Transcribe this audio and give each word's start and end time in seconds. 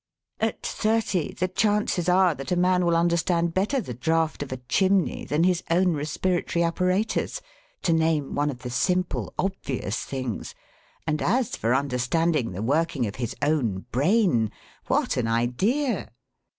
At 0.39 0.65
thirty 0.65 1.31
the 1.31 1.47
chances 1.47 2.09
are 2.09 2.33
that 2.33 2.51
a 2.51 2.55
man 2.55 2.83
will 2.87 2.95
understand 2.95 3.53
better 3.53 3.79
the 3.79 3.93
draught 3.93 4.41
of 4.41 4.51
a 4.51 4.57
chimney 4.57 5.25
than 5.25 5.43
his 5.43 5.63
own 5.69 5.93
respiratory 5.93 6.63
apparatus 6.63 7.39
to 7.83 7.93
name 7.93 8.33
one 8.33 8.49
of 8.49 8.63
the 8.63 8.71
simple, 8.71 9.31
obvious 9.37 10.03
things 10.03 10.55
and 11.05 11.21
as 11.21 11.55
for 11.55 11.75
understanding 11.75 12.51
the 12.51 12.63
working 12.63 13.05
of 13.05 13.17
his 13.17 13.35
own 13.43 13.85
brain 13.91 14.49
what 14.87 15.17
an 15.17 15.27
idea! 15.27 16.07